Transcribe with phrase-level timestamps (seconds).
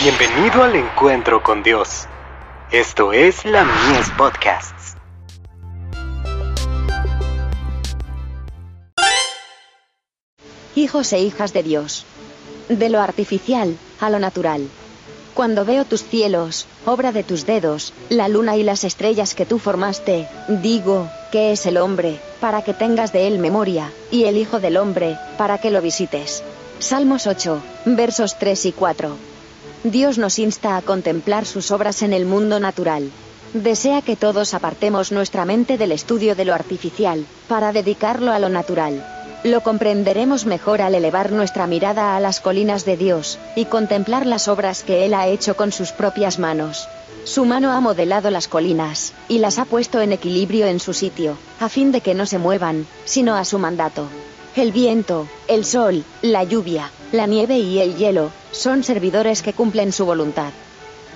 [0.00, 2.06] Bienvenido al encuentro con Dios.
[2.70, 4.94] Esto es la Mies Podcasts.
[10.76, 12.06] Hijos e hijas de Dios.
[12.68, 14.68] De lo artificial a lo natural.
[15.34, 19.58] Cuando veo tus cielos, obra de tus dedos, la luna y las estrellas que tú
[19.58, 20.28] formaste,
[20.62, 24.76] digo, ¿qué es el hombre, para que tengas de él memoria, y el Hijo del
[24.76, 26.44] Hombre, para que lo visites?
[26.78, 29.37] Salmos 8, versos 3 y 4.
[29.84, 33.10] Dios nos insta a contemplar sus obras en el mundo natural.
[33.54, 38.48] Desea que todos apartemos nuestra mente del estudio de lo artificial, para dedicarlo a lo
[38.48, 39.06] natural.
[39.44, 44.48] Lo comprenderemos mejor al elevar nuestra mirada a las colinas de Dios, y contemplar las
[44.48, 46.88] obras que Él ha hecho con sus propias manos.
[47.24, 51.36] Su mano ha modelado las colinas, y las ha puesto en equilibrio en su sitio,
[51.60, 54.08] a fin de que no se muevan, sino a su mandato.
[54.58, 59.92] El viento, el sol, la lluvia, la nieve y el hielo, son servidores que cumplen
[59.92, 60.50] su voluntad.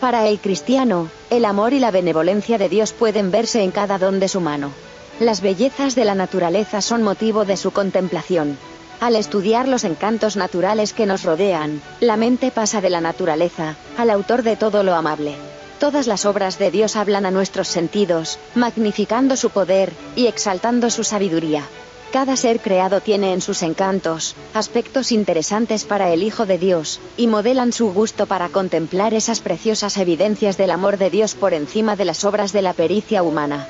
[0.00, 4.18] Para el cristiano, el amor y la benevolencia de Dios pueden verse en cada don
[4.18, 4.72] de su mano.
[5.20, 8.58] Las bellezas de la naturaleza son motivo de su contemplación.
[8.98, 14.10] Al estudiar los encantos naturales que nos rodean, la mente pasa de la naturaleza, al
[14.10, 15.36] autor de todo lo amable.
[15.78, 21.04] Todas las obras de Dios hablan a nuestros sentidos, magnificando su poder, y exaltando su
[21.04, 21.62] sabiduría.
[22.12, 27.26] Cada ser creado tiene en sus encantos, aspectos interesantes para el Hijo de Dios, y
[27.26, 32.06] modelan su gusto para contemplar esas preciosas evidencias del amor de Dios por encima de
[32.06, 33.68] las obras de la pericia humana.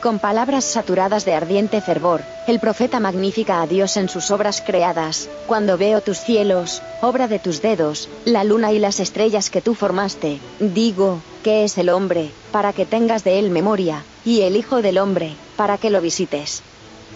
[0.00, 5.28] Con palabras saturadas de ardiente fervor, el profeta magnifica a Dios en sus obras creadas,
[5.48, 9.74] cuando veo tus cielos, obra de tus dedos, la luna y las estrellas que tú
[9.74, 14.80] formaste, digo, ¿qué es el hombre, para que tengas de él memoria, y el Hijo
[14.80, 16.62] del hombre, para que lo visites?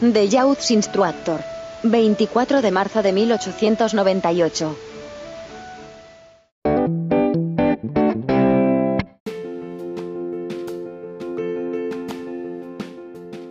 [0.00, 1.40] De Youth's Instructor.
[1.82, 4.76] 24 de marzo de 1898.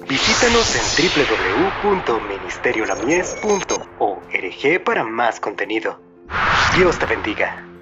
[0.07, 0.81] Visítanos en
[1.83, 5.99] www.ministeriolamies.org para más contenido.
[6.77, 7.76] Dios te bendiga.